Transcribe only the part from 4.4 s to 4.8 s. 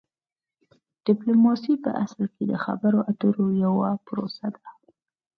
ده